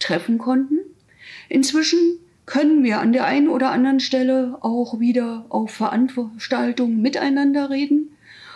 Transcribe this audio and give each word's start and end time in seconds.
treffen 0.00 0.38
konnten. 0.38 0.78
Inzwischen 1.48 1.98
können 2.46 2.82
wir 2.82 3.00
an 3.00 3.12
der 3.12 3.26
einen 3.26 3.48
oder 3.48 3.70
anderen 3.70 4.00
Stelle 4.00 4.58
auch 4.60 4.98
wieder 4.98 5.46
auf 5.50 5.70
Veranstaltungen 5.70 7.00
miteinander 7.00 7.70
reden 7.70 8.10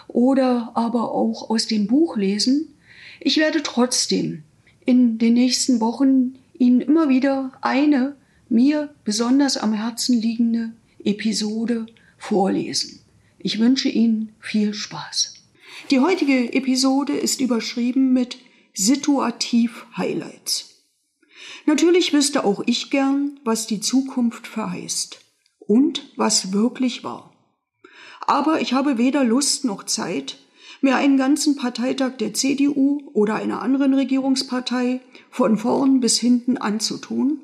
oder 0.09 0.73
aber 0.75 1.13
auch 1.13 1.49
aus 1.49 1.67
dem 1.67 1.87
Buch 1.87 2.17
lesen. 2.17 2.75
Ich 3.21 3.37
werde 3.37 3.63
trotzdem 3.63 4.43
in 4.85 5.19
den 5.19 5.35
nächsten 5.35 5.81
Wochen 5.81 6.35
Ihnen 6.59 6.81
immer 6.81 7.09
wieder 7.09 7.53
eine 7.61 8.17
mir 8.49 8.93
besonders 9.05 9.57
am 9.57 9.73
Herzen 9.73 10.21
liegende 10.21 10.73
Episode 11.05 11.87
vorlesen. 12.19 13.01
Ich 13.39 13.59
wünsche 13.59 13.89
Ihnen 13.89 14.33
viel 14.41 14.75
Spaß. 14.75 15.35
Die 15.91 16.01
heutige 16.01 16.53
Episode 16.53 17.13
ist 17.13 17.41
überschrieben 17.41 18.13
mit 18.13 18.39
Situativ 18.73 19.87
Highlights. 19.97 20.74
Natürlich 21.67 22.13
wüsste 22.13 22.45
auch 22.45 22.63
ich 22.67 22.91
gern, 22.91 23.41
was 23.45 23.67
die 23.67 23.81
Zukunft 23.81 24.47
verheißt 24.47 25.21
und 25.59 26.11
was 26.17 26.53
wirklich 26.53 27.05
war. 27.05 27.33
Aber 28.27 28.61
ich 28.61 28.73
habe 28.73 28.99
weder 28.99 29.25
Lust 29.25 29.65
noch 29.65 29.85
Zeit, 29.85 30.39
mir 30.81 30.97
einen 30.97 31.17
ganzen 31.17 31.57
Parteitag 31.57 32.17
der 32.19 32.35
CDU 32.35 33.11
oder 33.13 33.37
einer 33.37 33.63
anderen 33.63 33.95
Regierungspartei 33.95 35.01
von 35.31 35.57
vorn 35.57 36.01
bis 36.01 36.19
hinten 36.19 36.59
anzutun, 36.59 37.41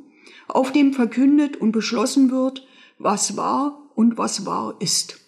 auf 0.49 0.73
dem 0.73 0.93
verkündet 0.93 1.57
und 1.57 1.73
beschlossen 1.73 2.31
wird, 2.31 2.67
was 2.99 3.37
war 3.37 3.91
und 3.95 4.19
was 4.19 4.45
wahr 4.45 4.77
ist. 4.81 5.21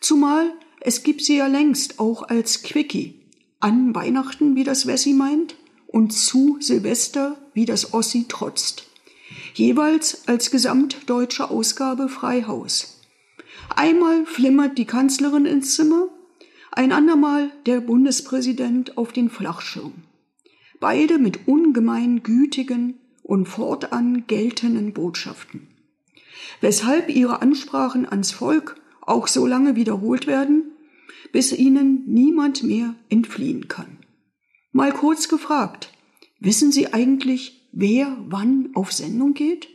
Zumal 0.00 0.52
es 0.84 1.04
gibt 1.04 1.22
sie 1.22 1.36
ja 1.36 1.46
längst 1.46 2.00
auch 2.00 2.28
als 2.28 2.62
Quickie. 2.62 3.20
An 3.60 3.94
Weihnachten, 3.94 4.56
wie 4.56 4.64
das 4.64 4.88
Wessi 4.88 5.12
meint, 5.12 5.54
und 5.92 6.12
zu 6.12 6.56
Silvester, 6.60 7.36
wie 7.54 7.66
das 7.66 7.94
Ossi 7.94 8.26
trotzt. 8.26 8.88
Jeweils 9.54 10.26
als 10.26 10.50
gesamtdeutsche 10.50 11.50
Ausgabe 11.50 12.08
Freihaus. 12.08 13.00
Einmal 13.76 14.26
flimmert 14.26 14.78
die 14.78 14.86
Kanzlerin 14.86 15.46
ins 15.46 15.74
Zimmer, 15.76 16.08
ein 16.72 16.92
andermal 16.92 17.50
der 17.66 17.80
Bundespräsident 17.80 18.96
auf 18.96 19.12
den 19.12 19.30
Flachschirm. 19.30 19.92
Beide 20.80 21.18
mit 21.18 21.46
ungemein 21.46 22.22
gütigen 22.22 22.98
und 23.22 23.46
fortan 23.46 24.26
geltenden 24.26 24.92
Botschaften. 24.92 25.68
Weshalb 26.60 27.08
ihre 27.08 27.42
Ansprachen 27.42 28.08
ans 28.08 28.32
Volk 28.32 28.80
auch 29.00 29.28
so 29.28 29.46
lange 29.46 29.76
wiederholt 29.76 30.26
werden, 30.26 30.72
bis 31.30 31.52
ihnen 31.52 32.04
niemand 32.06 32.62
mehr 32.62 32.94
entfliehen 33.08 33.68
kann. 33.68 33.98
Mal 34.72 34.92
kurz 34.92 35.28
gefragt, 35.28 35.90
wissen 36.40 36.72
Sie 36.72 36.94
eigentlich, 36.94 37.68
wer 37.72 38.16
wann 38.26 38.70
auf 38.72 38.90
Sendung 38.90 39.34
geht? 39.34 39.68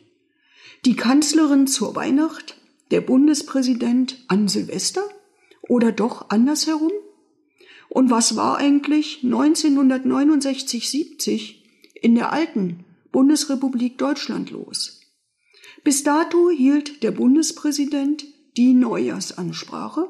Die 0.85 0.95
Kanzlerin 0.95 1.67
zur 1.67 1.95
Weihnacht, 1.95 2.57
der 2.89 3.01
Bundespräsident 3.01 4.17
an 4.27 4.47
Silvester 4.47 5.03
oder 5.61 5.91
doch 5.91 6.31
andersherum? 6.31 6.89
Und 7.89 8.09
was 8.09 8.35
war 8.35 8.57
eigentlich 8.57 9.19
1969-70 9.23 11.57
in 12.01 12.16
der 12.16 12.33
alten 12.33 12.83
Bundesrepublik 13.11 13.99
Deutschland 13.99 14.49
los? 14.49 15.01
Bis 15.83 16.01
dato 16.01 16.49
hielt 16.49 17.03
der 17.03 17.11
Bundespräsident 17.11 18.25
die 18.57 18.73
Neujahrsansprache, 18.73 20.09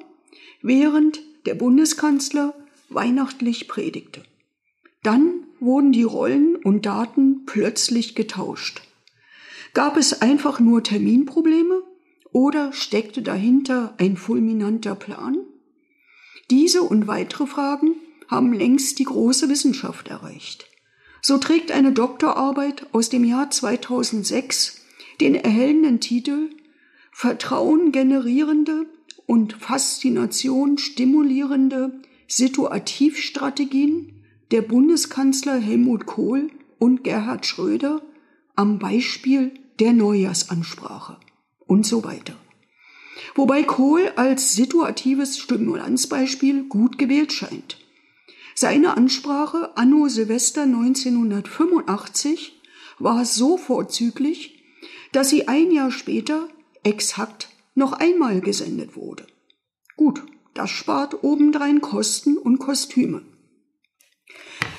während 0.62 1.20
der 1.46 1.56
Bundeskanzler 1.56 2.54
weihnachtlich 2.88 3.68
predigte. 3.68 4.24
Dann 5.08 5.46
wurden 5.62 5.94
die 5.94 6.04
Rollen 6.04 6.58
und 6.58 6.86
Daten 6.86 7.46
plötzlich 7.46 8.14
getauscht. 8.14 8.82
Gab 9.74 9.96
es 9.96 10.22
einfach 10.22 10.60
nur 10.60 10.84
Terminprobleme 10.84 11.82
oder 12.34 12.74
steckte 12.74 13.22
dahinter 13.22 13.94
ein 14.00 14.18
fulminanter 14.18 14.96
Plan? 14.96 15.38
Diese 16.50 16.82
und 16.82 17.08
weitere 17.08 17.48
Fragen 17.48 17.92
haben 18.28 18.52
längst 18.52 19.00
die 19.00 19.06
große 19.06 19.48
Wissenschaft 19.48 20.10
erreicht. 20.10 20.68
So 21.22 21.38
trägt 21.38 21.72
eine 21.72 21.94
Doktorarbeit 21.94 22.88
aus 22.92 23.08
dem 23.08 23.24
Jahr 23.24 23.50
2006 23.50 24.82
den 25.22 25.36
erhellenden 25.36 26.02
Titel 26.02 26.50
Vertrauen 27.14 27.94
generierende 27.94 28.88
und 29.26 29.54
Faszination 29.54 30.78
stimulierende 30.78 31.94
Situativstrategien 32.28 34.17
der 34.52 34.62
Bundeskanzler 34.62 35.58
Helmut 35.58 36.06
Kohl 36.06 36.50
und 36.80 37.04
Gerhard 37.04 37.46
Schröder 37.46 38.02
am 38.56 38.80
Beispiel 38.80 39.52
der 39.80 39.94
Neujahrsansprache 39.94 41.18
und 41.66 41.86
so 41.86 42.04
weiter. 42.04 42.36
Wobei 43.36 43.64
Kohl 43.64 44.12
als 44.16 44.54
situatives 44.54 45.38
Stimulanzbeispiel 45.38 46.64
gut 46.64 46.98
gewählt 46.98 47.34
scheint. 47.34 47.78
Seine 48.56 48.98
Ansprache 48.98 49.78
anno 49.78 50.08
Silvester 50.08 50.64
1985 50.64 52.60
war 53.00 53.26
so 53.26 53.58
vorzüglich, 53.58 54.64
dass 55.12 55.30
sie 55.30 55.48
ein 55.48 55.72
Jahr 55.72 55.92
später 55.92 56.48
exakt 56.84 57.50
noch 57.76 57.94
einmal 57.94 58.42
gesendet 58.42 58.96
wurde. 58.96 59.28
Gut, 59.96 60.24
das 60.56 60.72
spart 60.72 61.24
obendrein 61.24 61.82
Kosten 61.82 62.38
und 62.38 62.58
Kostüme. 62.58 63.22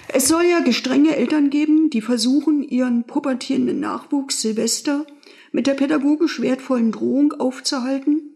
Es 0.08 0.28
soll 0.28 0.44
ja 0.44 0.60
gestrenge 0.60 1.16
Eltern 1.16 1.50
geben, 1.50 1.90
die 1.90 2.00
versuchen, 2.00 2.62
ihren 2.62 3.04
pubertierenden 3.04 3.80
Nachwuchs 3.80 4.40
Silvester 4.40 5.06
mit 5.52 5.66
der 5.66 5.74
pädagogisch 5.74 6.40
wertvollen 6.40 6.92
Drohung 6.92 7.32
aufzuhalten. 7.32 8.34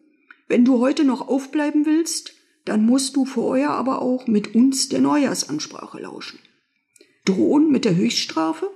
Wenn 0.49 0.65
du 0.65 0.81
heute 0.81 1.05
noch 1.05 1.29
aufbleiben 1.29 1.87
willst, 1.87 2.35
dann 2.65 2.85
musst 2.85 3.17
du 3.17 3.25
vorher 3.25 3.71
aber 3.71 4.03
auch 4.03 4.27
mit 4.27 4.55
uns 4.55 4.89
der 4.89 5.01
Neujahrsansprache 5.01 6.01
lauschen. 6.01 6.39
Drohen 7.25 7.71
mit 7.71 7.85
der 7.85 7.97
Höchststrafe? 7.97 8.71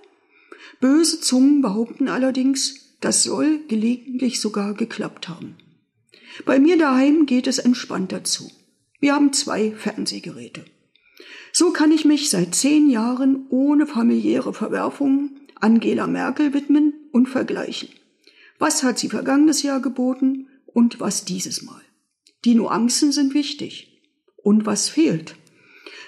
Böse 0.81 1.21
Zungen 1.21 1.63
behaupten 1.63 2.09
allerdings, 2.09 2.97
das 3.01 3.23
soll 3.23 3.61
gelegentlich 3.69 4.41
sogar 4.41 4.75
geklappt 4.75 5.29
haben. 5.29 5.57
Bei 6.45 6.59
mir 6.59 6.77
daheim 6.77 7.27
geht 7.27 7.47
es 7.47 7.59
entspannt 7.59 8.13
dazu. 8.13 8.51
Wir 9.01 9.15
haben 9.15 9.33
zwei 9.33 9.73
Fernsehgeräte. 9.73 10.65
So 11.59 11.71
kann 11.71 11.91
ich 11.91 12.05
mich 12.05 12.29
seit 12.29 12.55
zehn 12.55 12.91
Jahren 12.91 13.47
ohne 13.49 13.87
familiäre 13.87 14.53
Verwerfungen 14.53 15.41
Angela 15.55 16.07
Merkel 16.07 16.53
widmen 16.53 16.93
und 17.13 17.31
vergleichen. 17.31 17.89
Was 18.59 18.83
hat 18.83 18.99
sie 18.99 19.09
vergangenes 19.09 19.63
Jahr 19.63 19.81
geboten 19.81 20.49
und 20.67 21.01
was 21.01 21.25
dieses 21.25 21.63
Mal? 21.63 21.81
Die 22.45 22.55
Nuancen 22.55 23.11
sind 23.11 23.33
wichtig. 23.33 24.03
Und 24.37 24.67
was 24.67 24.91
fehlt? 24.91 25.37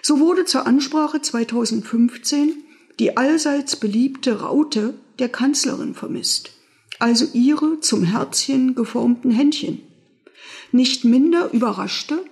So 0.02 0.20
wurde 0.20 0.44
zur 0.44 0.67
Ansprache 0.67 1.22
2015 1.22 2.52
die 2.99 3.17
allseits 3.17 3.76
beliebte 3.76 4.43
Raute 4.43 4.99
der 5.19 5.31
Kanzlerin 5.31 5.94
vermisst, 5.94 6.50
also 6.99 7.26
ihre 7.32 7.81
zum 7.81 8.05
Herzchen 8.05 8.75
geformten 8.75 9.31
Händchen. 9.31 9.81
Nicht 10.72 11.06
minder 11.06 11.50
überraschte, 11.55 12.22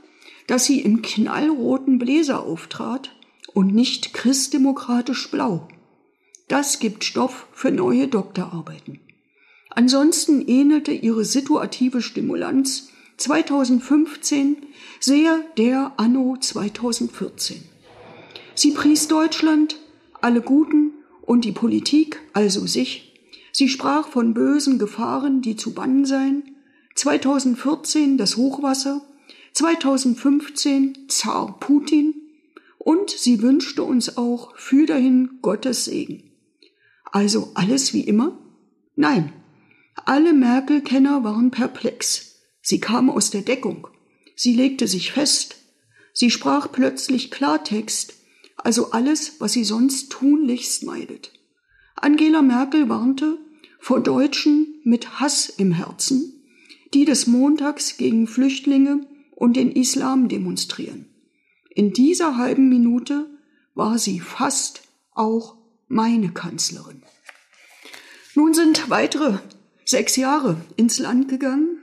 dass 0.46 0.64
sie 0.64 0.80
im 0.80 1.02
knallroten 1.02 1.98
Bläser 1.98 2.42
auftrat 2.42 3.10
und 3.56 3.74
nicht 3.74 4.12
christdemokratisch 4.12 5.30
blau. 5.30 5.66
Das 6.46 6.78
gibt 6.78 7.04
Stoff 7.04 7.46
für 7.52 7.70
neue 7.70 8.06
Doktorarbeiten. 8.06 9.00
Ansonsten 9.70 10.46
ähnelte 10.46 10.92
ihre 10.92 11.24
situative 11.24 12.02
Stimulanz 12.02 12.90
2015 13.16 14.58
sehr 15.00 15.40
der 15.56 15.94
Anno 15.96 16.36
2014. 16.38 17.64
Sie 18.54 18.72
pries 18.72 19.08
Deutschland, 19.08 19.80
alle 20.20 20.42
Guten 20.42 20.92
und 21.22 21.46
die 21.46 21.52
Politik, 21.52 22.20
also 22.34 22.66
sich. 22.66 23.14
Sie 23.52 23.70
sprach 23.70 24.08
von 24.08 24.34
bösen 24.34 24.78
Gefahren, 24.78 25.40
die 25.40 25.56
zu 25.56 25.72
bannen 25.72 26.04
seien. 26.04 26.42
2014 26.94 28.18
das 28.18 28.36
Hochwasser, 28.36 29.00
2015 29.54 31.08
Zar 31.08 31.58
Putin 31.58 32.25
und 32.86 33.10
sie 33.10 33.42
wünschte 33.42 33.82
uns 33.82 34.16
auch 34.16 34.56
für 34.56 34.86
dahin 34.86 35.40
Gottes 35.42 35.86
Segen. 35.86 36.30
Also 37.06 37.50
alles 37.54 37.92
wie 37.92 38.02
immer? 38.02 38.38
Nein. 38.94 39.32
Alle 40.04 40.32
Merkel-Kenner 40.32 41.24
waren 41.24 41.50
perplex. 41.50 42.36
Sie 42.62 42.78
kam 42.78 43.10
aus 43.10 43.30
der 43.30 43.42
Deckung. 43.42 43.88
Sie 44.36 44.54
legte 44.54 44.86
sich 44.86 45.10
fest. 45.10 45.56
Sie 46.12 46.30
sprach 46.30 46.70
plötzlich 46.70 47.32
Klartext, 47.32 48.14
also 48.56 48.92
alles, 48.92 49.40
was 49.40 49.52
sie 49.52 49.64
sonst 49.64 50.12
tunlichst 50.12 50.84
meidet. 50.84 51.32
Angela 51.96 52.40
Merkel 52.40 52.88
warnte 52.88 53.36
vor 53.80 54.00
Deutschen 54.00 54.80
mit 54.84 55.18
Hass 55.18 55.48
im 55.48 55.72
Herzen, 55.72 56.40
die 56.94 57.04
des 57.04 57.26
Montags 57.26 57.96
gegen 57.96 58.28
Flüchtlinge 58.28 59.04
und 59.34 59.56
den 59.56 59.72
Islam 59.72 60.28
demonstrieren. 60.28 61.06
In 61.76 61.92
dieser 61.92 62.38
halben 62.38 62.70
Minute 62.70 63.26
war 63.74 63.98
sie 63.98 64.18
fast 64.18 64.80
auch 65.12 65.58
meine 65.88 66.30
Kanzlerin. 66.30 67.02
Nun 68.34 68.54
sind 68.54 68.88
weitere 68.88 69.40
sechs 69.84 70.16
Jahre 70.16 70.56
ins 70.76 70.98
Land 70.98 71.28
gegangen. 71.28 71.82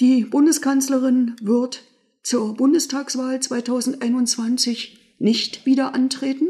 Die 0.00 0.24
Bundeskanzlerin 0.24 1.36
wird 1.42 1.82
zur 2.22 2.54
Bundestagswahl 2.54 3.38
2021 3.38 4.98
nicht 5.18 5.66
wieder 5.66 5.94
antreten. 5.94 6.48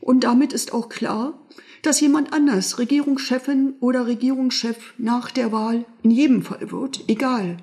Und 0.00 0.24
damit 0.24 0.52
ist 0.52 0.72
auch 0.72 0.88
klar, 0.88 1.46
dass 1.82 2.00
jemand 2.00 2.32
anders 2.32 2.80
Regierungschefin 2.80 3.74
oder 3.78 4.08
Regierungschef 4.08 4.94
nach 4.98 5.30
der 5.30 5.52
Wahl 5.52 5.84
in 6.02 6.10
jedem 6.10 6.42
Fall 6.42 6.72
wird, 6.72 7.04
egal 7.06 7.58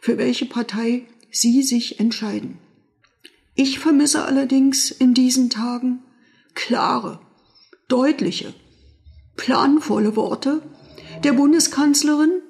für 0.00 0.18
welche 0.18 0.46
Partei 0.46 1.04
Sie 1.32 1.64
sich 1.64 1.98
entscheiden. 1.98 2.58
Ich 3.54 3.78
vermisse 3.78 4.24
allerdings 4.24 4.90
in 4.90 5.14
diesen 5.14 5.50
Tagen 5.50 6.02
klare, 6.54 7.20
deutliche, 7.88 8.54
planvolle 9.36 10.16
Worte 10.16 10.62
der 11.24 11.32
Bundeskanzlerin, 11.34 12.40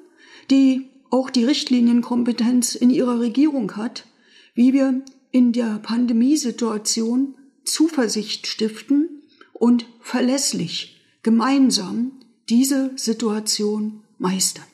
die 0.50 0.90
auch 1.10 1.30
die 1.30 1.44
Richtlinienkompetenz 1.44 2.74
in 2.74 2.90
ihrer 2.90 3.20
Regierung 3.20 3.76
hat, 3.76 4.06
wie 4.54 4.72
wir 4.72 5.02
in 5.30 5.52
der 5.52 5.80
Pandemiesituation 5.82 7.36
Zuversicht 7.64 8.46
stiften 8.46 9.22
und 9.52 9.86
verlässlich 10.00 11.00
gemeinsam 11.22 12.12
diese 12.48 12.92
Situation 12.96 14.02
meistern. 14.18 14.64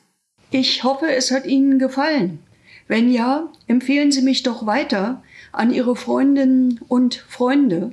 Ich 0.51 0.83
hoffe, 0.83 1.11
es 1.11 1.31
hat 1.31 1.45
Ihnen 1.45 1.77
gefallen. 1.77 2.39
Wenn 2.87 3.11
ja, 3.11 3.51
empfehlen 3.67 4.11
Sie 4.11 4.23
mich 4.23 4.41
doch 4.41 4.65
weiter 4.65 5.23
an 5.51 5.73
Ihre 5.73 5.95
Freundinnen 5.95 6.79
und 6.87 7.15
Freunde. 7.15 7.91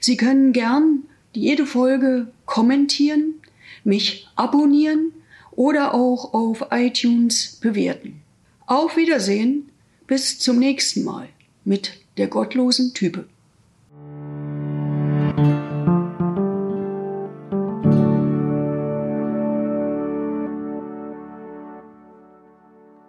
Sie 0.00 0.16
können 0.16 0.52
gern 0.52 1.04
jede 1.32 1.66
Folge 1.66 2.28
kommentieren, 2.46 3.34
mich 3.82 4.28
abonnieren 4.36 5.12
oder 5.52 5.94
auch 5.94 6.34
auf 6.34 6.66
iTunes 6.70 7.58
bewerten. 7.60 8.22
Auf 8.66 8.96
Wiedersehen, 8.96 9.70
bis 10.06 10.38
zum 10.38 10.58
nächsten 10.58 11.04
Mal 11.04 11.28
mit 11.64 11.92
der 12.16 12.28
gottlosen 12.28 12.94
Type. 12.94 13.26